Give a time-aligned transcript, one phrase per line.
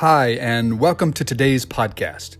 [0.00, 2.36] Hi, and welcome to today's podcast.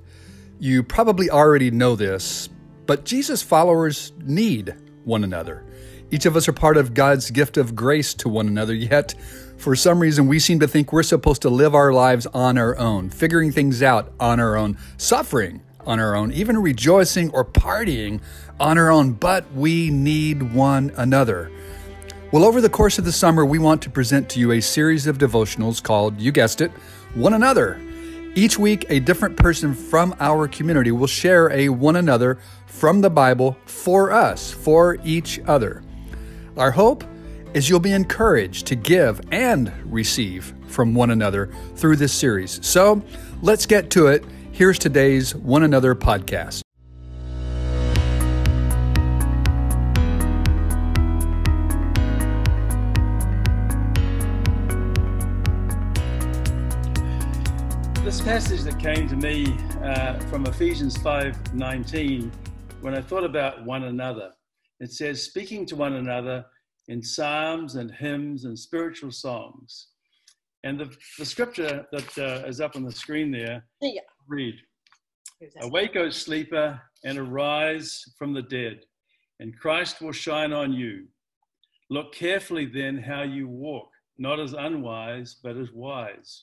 [0.61, 2.51] You probably already know this,
[2.85, 4.75] but Jesus followers need
[5.05, 5.65] one another.
[6.11, 9.15] Each of us are part of God's gift of grace to one another, yet,
[9.57, 12.77] for some reason, we seem to think we're supposed to live our lives on our
[12.77, 18.21] own, figuring things out on our own, suffering on our own, even rejoicing or partying
[18.61, 21.51] on our own, but we need one another.
[22.33, 25.07] Well, over the course of the summer, we want to present to you a series
[25.07, 26.71] of devotionals called, you guessed it,
[27.17, 27.81] One Another.
[28.35, 33.09] Each week, a different person from our community will share a one another from the
[33.09, 35.83] Bible for us, for each other.
[36.59, 37.05] Our hope
[37.55, 42.61] is you'll be encouraged to give and receive from one another through this series.
[42.67, 43.03] So
[43.41, 44.23] let's get to it.
[44.53, 46.66] Here's today's One Another podcast.
[58.27, 62.33] Passage that came to me uh, from Ephesians 5:19,
[62.81, 64.33] when I thought about one another,
[64.81, 66.45] it says, speaking to one another
[66.89, 69.91] in psalms and hymns and spiritual songs.
[70.65, 74.01] And the, the scripture that uh, is up on the screen there, Yeah.
[74.27, 74.57] read,
[75.61, 78.81] Awake, O sleeper, and arise from the dead,
[79.39, 81.07] and Christ will shine on you.
[81.91, 86.43] Look carefully then how you walk, not as unwise, but as wise,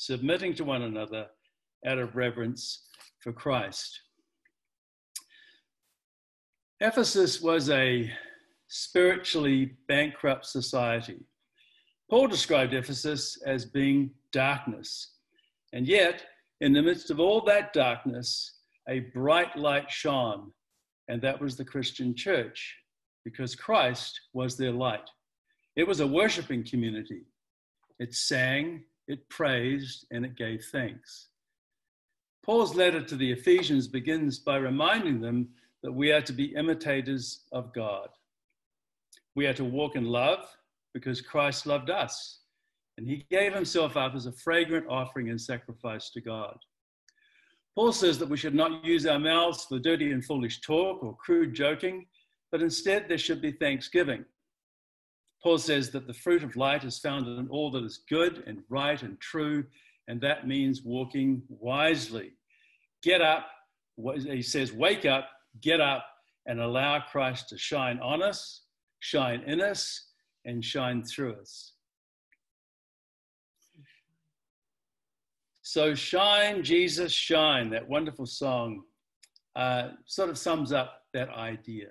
[0.00, 1.26] submitting to one another
[1.84, 2.86] out of reverence
[3.18, 4.00] for Christ.
[6.78, 8.08] Ephesus was a
[8.68, 11.18] spiritually bankrupt society.
[12.08, 15.14] Paul described Ephesus as being darkness.
[15.72, 16.24] And yet,
[16.60, 20.52] in the midst of all that darkness, a bright light shone,
[21.08, 22.76] and that was the Christian church,
[23.24, 25.10] because Christ was their light.
[25.74, 27.22] It was a worshiping community.
[27.98, 31.28] It sang, it praised, and it gave thanks.
[32.44, 35.48] Paul's letter to the Ephesians begins by reminding them
[35.82, 38.08] that we are to be imitators of God.
[39.34, 40.44] We are to walk in love
[40.94, 42.40] because Christ loved us,
[42.96, 46.56] and he gave himself up as a fragrant offering and sacrifice to God.
[47.74, 51.16] Paul says that we should not use our mouths for dirty and foolish talk or
[51.16, 52.06] crude joking,
[52.50, 54.24] but instead there should be thanksgiving.
[55.42, 58.62] Paul says that the fruit of light is found in all that is good and
[58.68, 59.64] right and true,
[60.08, 62.32] and that means walking wisely.
[63.02, 63.46] Get up,
[63.96, 65.28] he says, wake up,
[65.60, 66.04] get up,
[66.46, 68.62] and allow Christ to shine on us,
[69.00, 70.08] shine in us,
[70.44, 71.72] and shine through us.
[75.62, 78.84] So, Shine, Jesus, Shine, that wonderful song,
[79.54, 81.88] uh, sort of sums up that idea.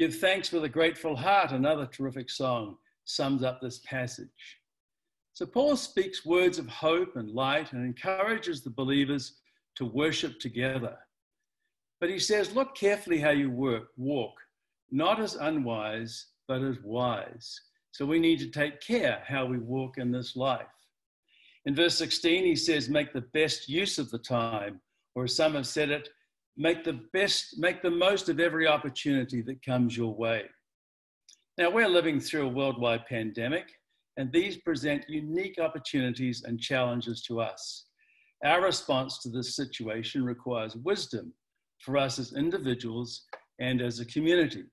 [0.00, 4.58] Give thanks with a grateful heart, another terrific song, sums up this passage.
[5.34, 9.34] So, Paul speaks words of hope and light and encourages the believers
[9.74, 10.96] to worship together.
[12.00, 14.32] But he says, Look carefully how you work, walk,
[14.90, 17.60] not as unwise, but as wise.
[17.92, 20.64] So, we need to take care how we walk in this life.
[21.66, 24.80] In verse 16, he says, Make the best use of the time,
[25.14, 26.08] or as some have said it,
[26.56, 30.44] make the best, make the most of every opportunity that comes your way.
[31.58, 33.66] Now, we're living through a worldwide pandemic,
[34.16, 37.86] and these present unique opportunities and challenges to us.
[38.44, 41.34] Our response to this situation requires wisdom
[41.80, 43.22] for us as individuals
[43.58, 44.64] and as a community.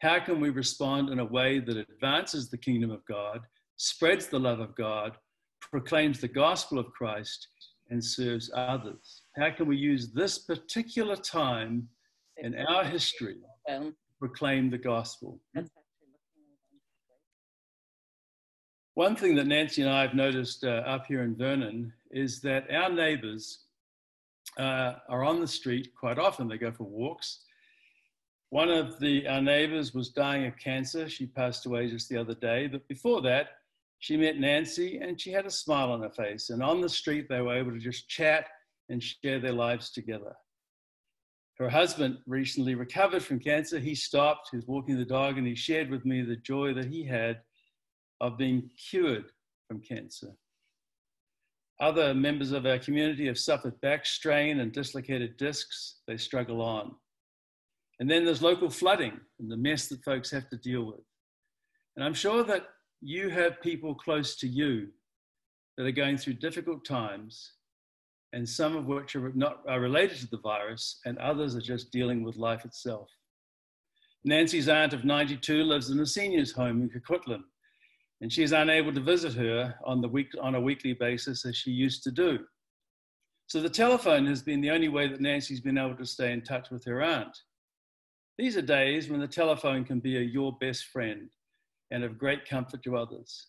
[0.00, 3.40] How can we respond in a way that advances the kingdom of God,
[3.76, 5.16] spreads the love of God,
[5.60, 7.48] proclaims the gospel of Christ
[7.90, 9.22] and serves others?
[9.36, 11.88] How can we use this particular time
[12.36, 13.38] in our history
[13.68, 15.40] to proclaim the gospel?
[18.94, 22.70] One thing that Nancy and I have noticed uh, up here in Vernon is that
[22.70, 23.64] our neighbors
[24.56, 26.46] uh, are on the street quite often.
[26.46, 27.40] They go for walks.
[28.50, 31.08] One of the, our neighbors was dying of cancer.
[31.08, 32.68] She passed away just the other day.
[32.68, 33.48] But before that,
[33.98, 36.50] she met Nancy and she had a smile on her face.
[36.50, 38.46] And on the street, they were able to just chat
[38.88, 40.34] and share their lives together.
[41.58, 43.78] Her husband recently recovered from cancer.
[43.78, 46.86] He stopped, he was walking the dog, and he shared with me the joy that
[46.86, 47.40] he had
[48.20, 49.26] of being cured
[49.68, 50.32] from cancer.
[51.80, 56.00] Other members of our community have suffered back strain and dislocated discs.
[56.06, 56.94] They struggle on.
[58.00, 61.00] And then there's local flooding and the mess that folks have to deal with.
[61.96, 62.66] And I'm sure that
[63.00, 64.88] you have people close to you
[65.76, 67.52] that are going through difficult times,
[68.34, 71.92] and some of which are not are related to the virus, and others are just
[71.92, 73.08] dealing with life itself.
[74.24, 77.44] Nancy's aunt of 92 lives in a seniors' home in Coquitlam,
[78.20, 81.56] and she is unable to visit her on, the week, on a weekly basis as
[81.56, 82.40] she used to do.
[83.46, 86.42] So the telephone has been the only way that Nancy's been able to stay in
[86.42, 87.36] touch with her aunt.
[88.36, 91.30] These are days when the telephone can be a your best friend
[91.92, 93.46] and of great comfort to others.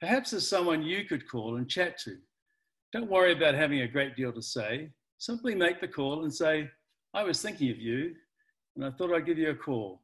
[0.00, 2.16] Perhaps there's someone you could call and chat to.
[2.94, 4.88] Don't worry about having a great deal to say.
[5.18, 6.70] Simply make the call and say,
[7.12, 8.14] I was thinking of you
[8.76, 10.00] and I thought I'd give you a call.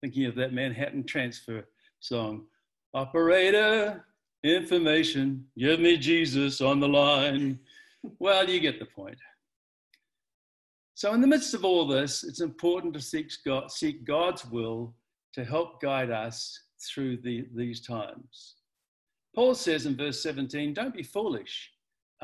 [0.00, 1.66] Thinking of that Manhattan Transfer
[1.98, 2.44] song.
[2.94, 4.04] Operator,
[4.44, 7.58] information, give me Jesus on the line.
[8.20, 9.18] Well, you get the point.
[10.94, 14.94] So, in the midst of all this, it's important to seek, God, seek God's will
[15.32, 18.54] to help guide us through the, these times.
[19.34, 21.72] Paul says in verse 17, Don't be foolish,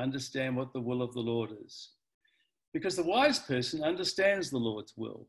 [0.01, 1.91] understand what the will of the Lord is.
[2.73, 5.27] Because the wise person understands the Lord's will.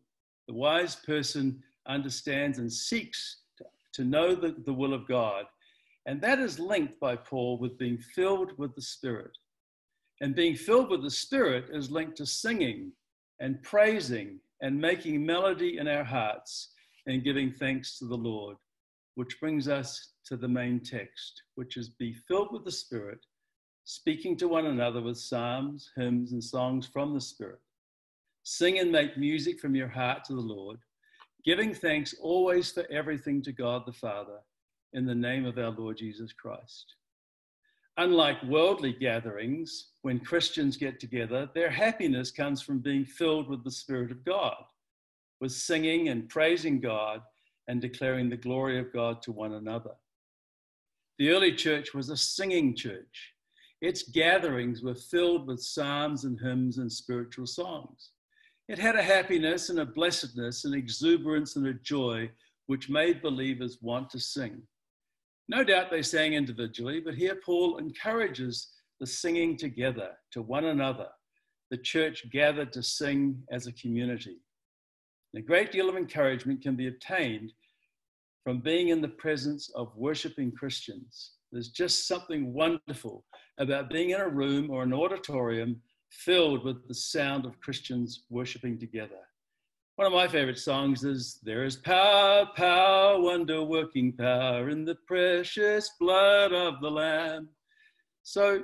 [0.47, 5.45] The wise person understands and seeks to, to know the, the will of God.
[6.05, 9.37] And that is linked by Paul with being filled with the Spirit.
[10.21, 12.91] And being filled with the Spirit is linked to singing
[13.39, 16.69] and praising and making melody in our hearts
[17.07, 18.57] and giving thanks to the Lord,
[19.15, 23.19] which brings us to the main text, which is be filled with the Spirit,
[23.83, 27.59] speaking to one another with psalms, hymns, and songs from the Spirit.
[28.43, 30.79] Sing and make music from your heart to the Lord,
[31.45, 34.39] giving thanks always for everything to God the Father
[34.93, 36.95] in the name of our Lord Jesus Christ.
[37.97, 43.71] Unlike worldly gatherings, when Christians get together, their happiness comes from being filled with the
[43.71, 44.63] Spirit of God,
[45.39, 47.21] with singing and praising God
[47.67, 49.91] and declaring the glory of God to one another.
[51.19, 53.33] The early church was a singing church.
[53.81, 58.11] Its gatherings were filled with psalms and hymns and spiritual songs.
[58.67, 62.29] It had a happiness and a blessedness, an exuberance and a joy
[62.67, 64.61] which made believers want to sing.
[65.49, 68.69] No doubt they sang individually, but here Paul encourages
[68.99, 71.07] the singing together to one another.
[71.71, 74.37] The church gathered to sing as a community.
[75.33, 77.51] And a great deal of encouragement can be obtained
[78.43, 81.31] from being in the presence of worshiping Christians.
[81.51, 83.25] There's just something wonderful
[83.57, 88.79] about being in a room or an auditorium filled with the sound of Christians worshiping
[88.79, 89.19] together.
[89.95, 94.95] One of my favorite songs is There is power, power, wonder working power in the
[95.05, 97.49] precious blood of the Lamb.
[98.23, 98.63] So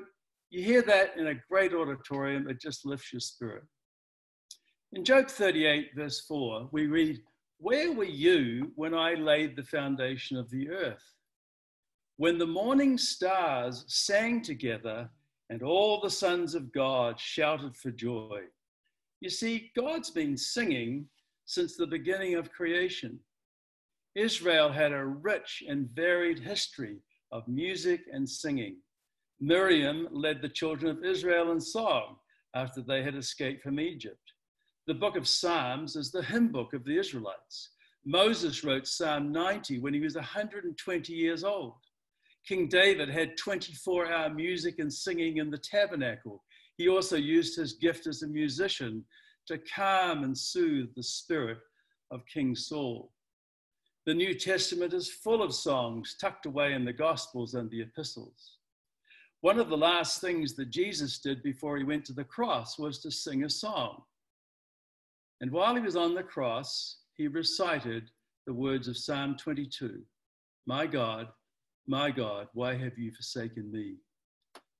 [0.49, 3.63] you hear that in a great auditorium, it just lifts your spirit.
[4.93, 7.19] In Job 38, verse 4, we read,
[7.59, 11.03] Where were you when I laid the foundation of the earth?
[12.17, 15.09] When the morning stars sang together
[15.49, 18.41] and all the sons of God shouted for joy.
[19.21, 21.07] You see, God's been singing
[21.45, 23.19] since the beginning of creation.
[24.15, 26.97] Israel had a rich and varied history
[27.31, 28.77] of music and singing.
[29.39, 32.15] Miriam led the children of Israel in song
[32.55, 34.33] after they had escaped from Egypt.
[34.87, 37.69] The book of Psalms is the hymn book of the Israelites.
[38.05, 41.75] Moses wrote Psalm 90 when he was 120 years old.
[42.47, 46.43] King David had 24 hour music and singing in the tabernacle.
[46.77, 49.03] He also used his gift as a musician
[49.47, 51.57] to calm and soothe the spirit
[52.09, 53.11] of King Saul.
[54.05, 58.57] The New Testament is full of songs tucked away in the Gospels and the epistles.
[59.41, 62.99] One of the last things that Jesus did before he went to the cross was
[62.99, 64.03] to sing a song.
[65.41, 68.09] And while he was on the cross, he recited
[68.45, 70.01] the words of Psalm 22
[70.65, 71.27] My God,
[71.87, 73.95] my God, why have you forsaken me?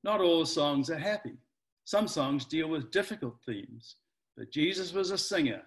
[0.04, 1.38] Not all songs are happy.
[1.86, 3.96] Some songs deal with difficult themes,
[4.36, 5.62] but Jesus was a singer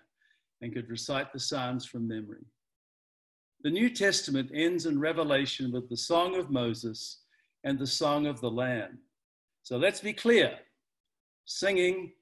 [0.61, 2.45] and could recite the Psalms from memory.
[3.63, 7.21] The New Testament ends in Revelation with the Song of Moses
[7.65, 8.99] and the Song of the Lamb.
[9.63, 10.59] So let's be clear
[11.47, 12.13] singing,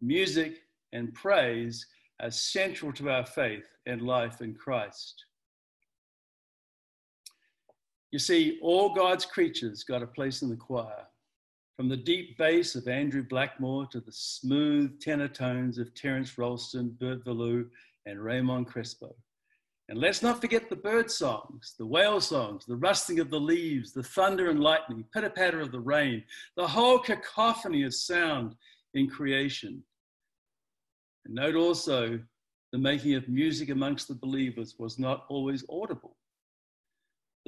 [0.00, 0.58] music,
[0.92, 1.86] and praise
[2.20, 5.24] are central to our faith and life in Christ.
[8.10, 11.06] You see, all God's creatures got a place in the choir.
[11.76, 16.96] From the deep bass of Andrew Blackmore to the smooth tenor tones of Terence Ralston,
[16.98, 17.68] Bert Ballou,
[18.06, 19.14] and Raymond Crespo.
[19.88, 23.92] And let's not forget the bird songs, the whale songs, the rustling of the leaves,
[23.92, 26.24] the thunder and lightning, pitter patter of the rain,
[26.56, 28.54] the whole cacophony of sound
[28.92, 29.82] in creation.
[31.24, 32.20] And note also
[32.72, 36.17] the making of music amongst the believers was not always audible.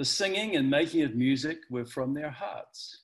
[0.01, 3.03] The singing and making of music were from their hearts,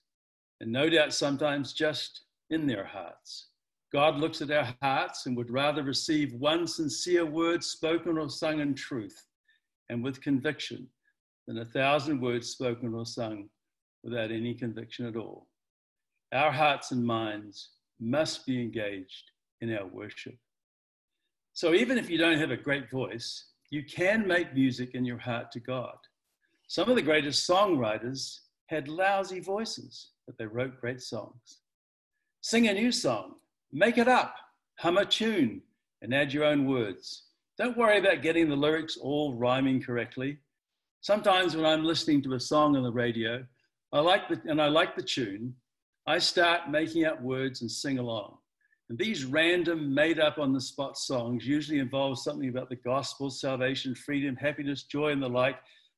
[0.63, 3.49] and no doubt sometimes just in their hearts.
[3.93, 8.61] God looks at our hearts and would rather receive one sincere word spoken or sung
[8.61, 9.27] in truth
[9.91, 10.89] and with conviction
[11.47, 13.51] than a thousand words spoken or sung
[14.03, 15.49] without any conviction at all.
[16.33, 20.39] Our hearts and minds must be engaged in our worship.
[21.53, 25.19] So even if you don't have a great voice, you can make music in your
[25.19, 25.99] heart to God.
[26.69, 31.61] Some of the greatest songwriters had lousy voices, but they wrote great songs.
[32.41, 33.35] Sing a new song
[33.73, 34.37] Make it up,
[34.79, 35.61] hum a tune,
[36.01, 37.25] and add your own words.
[37.59, 40.39] Don't worry about getting the lyrics all rhyming correctly.
[41.01, 43.45] Sometimes when I'm listening to a song on the radio,
[43.93, 45.55] I like the, and I like the tune,
[46.07, 48.39] I start making up words and sing along.
[48.89, 53.31] And these random, made up on the spot songs usually involve something about the gospel,
[53.31, 55.57] salvation, freedom, happiness, joy, and the like.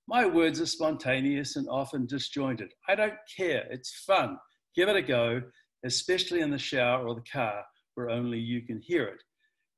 [0.08, 2.72] My words are spontaneous and often disjointed.
[2.88, 3.66] I don't care.
[3.70, 4.38] It's fun.
[4.74, 5.42] Give it a go
[5.84, 9.22] especially in the shower or the car where only you can hear it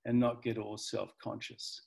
[0.04, 1.82] and not get all self conscious.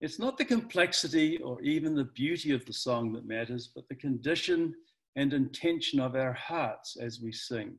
[0.00, 3.94] It's not the complexity or even the beauty of the song that matters, but the
[3.94, 4.74] condition
[5.16, 7.78] and intention of our hearts as we sing.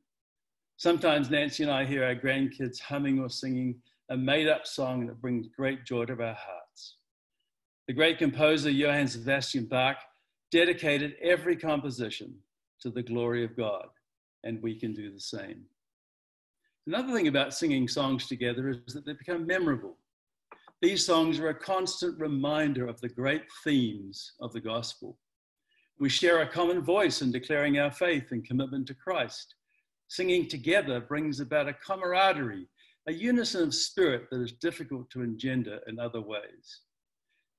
[0.77, 3.75] Sometimes Nancy and I hear our grandkids humming or singing
[4.09, 6.64] a made up song that brings great joy to our hearts.
[7.87, 9.97] The great composer Johann Sebastian Bach
[10.51, 12.33] dedicated every composition
[12.81, 13.87] to the glory of God
[14.43, 15.65] and we can do the same.
[16.87, 19.97] Another thing about singing songs together is that they become memorable.
[20.81, 25.17] These songs are a constant reminder of the great themes of the gospel.
[25.99, 29.55] We share a common voice in declaring our faith and commitment to Christ.
[30.07, 32.67] Singing together brings about a camaraderie,
[33.07, 36.81] a unison of spirit that is difficult to engender in other ways.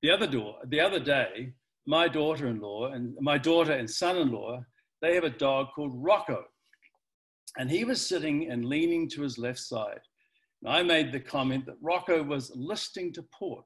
[0.02, 1.54] The other, door, the other day,
[1.86, 4.64] my daughter-in-law and my daughter and son-in-law,
[5.02, 6.44] they have a dog called Rocco.
[7.58, 10.00] And he was sitting and leaning to his left side.
[10.62, 13.64] And I made the comment that Rocco was listing to port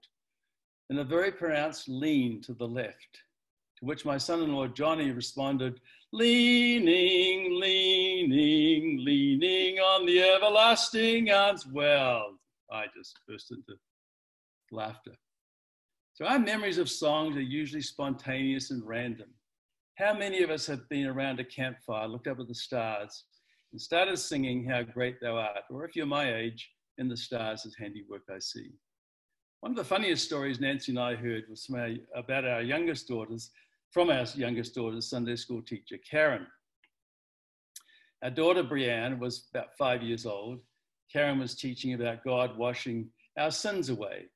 [0.90, 3.22] in a very pronounced lean to the left,
[3.78, 5.80] to which my son in law Johnny responded,
[6.12, 11.66] leaning, leaning, leaning on the everlasting arms.
[11.66, 12.38] Well,
[12.70, 13.78] I just burst into
[14.72, 15.12] laughter.
[16.21, 19.29] So our memories of songs are usually spontaneous and random.
[19.95, 23.25] How many of us have been around a campfire, looked up at the stars,
[23.73, 27.62] and started singing How Great Thou Art, or if you're my age, In the Stars
[27.62, 28.71] His Handiwork I See.
[29.61, 33.50] One of the funniest stories Nancy and I heard was our, about our youngest daughters,
[33.91, 36.47] from our youngest daughter's Sunday school teacher, Karen.
[38.23, 40.61] Our daughter Brianne was about five years old.
[41.11, 43.09] Karen was teaching about God washing
[43.39, 44.27] our sins away.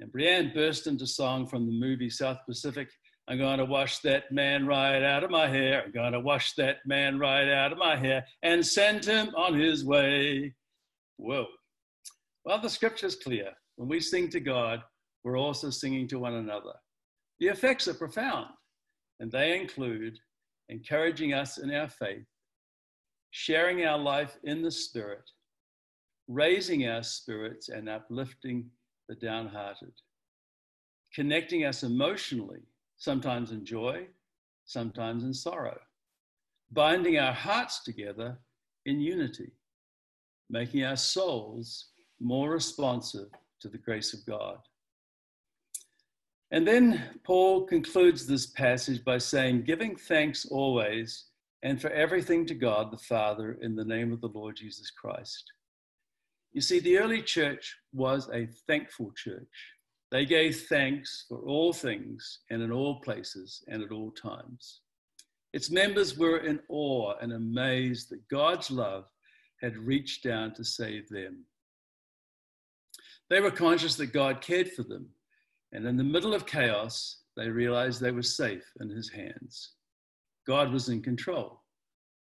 [0.00, 2.88] And Brianne burst into song from the movie South Pacific
[3.26, 5.84] I'm to wash that man right out of my hair.
[5.84, 9.84] I'm to wash that man right out of my hair and send him on his
[9.84, 10.54] way.
[11.16, 11.46] Whoa.
[12.44, 13.52] Well, the scripture's clear.
[13.76, 14.82] When we sing to God,
[15.24, 16.74] we're also singing to one another.
[17.40, 18.48] The effects are profound,
[19.20, 20.18] and they include
[20.68, 22.26] encouraging us in our faith,
[23.30, 25.24] sharing our life in the Spirit,
[26.28, 28.66] raising our spirits, and uplifting
[29.08, 29.92] the downhearted,
[31.14, 32.62] connecting us emotionally
[32.96, 34.06] sometimes in joy,
[34.64, 35.78] sometimes in sorrow,
[36.72, 38.38] binding our hearts together
[38.86, 39.52] in unity,
[40.50, 41.86] making our souls
[42.20, 43.28] more responsive
[43.60, 44.58] to the grace of God.
[46.50, 51.26] And then Paul concludes this passage by saying, giving thanks always
[51.62, 55.50] and for everything to God the Father in the name of the Lord Jesus Christ.
[56.54, 59.72] You see, the early church was a thankful church.
[60.12, 64.80] They gave thanks for all things and in all places and at all times.
[65.52, 69.04] Its members were in awe and amazed that God's love
[69.60, 71.44] had reached down to save them.
[73.30, 75.08] They were conscious that God cared for them,
[75.72, 79.72] and in the middle of chaos, they realized they were safe in His hands.
[80.46, 81.62] God was in control,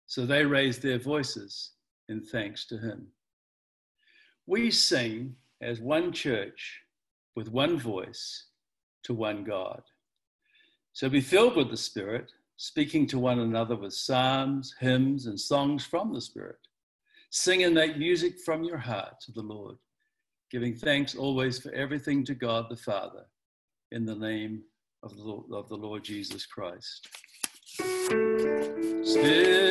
[0.06, 1.72] so they raised their voices
[2.08, 3.08] in thanks to Him.
[4.52, 6.82] We sing as one church
[7.38, 8.48] with one voice
[9.04, 9.82] to one God.
[10.92, 15.86] So be filled with the Spirit, speaking to one another with psalms, hymns, and songs
[15.86, 16.58] from the Spirit.
[17.30, 19.78] Sing and make music from your heart to the Lord,
[20.50, 23.24] giving thanks always for everything to God the Father,
[23.94, 24.64] in the name
[25.02, 27.08] of the Lord, of the Lord Jesus Christ.
[29.06, 29.62] Still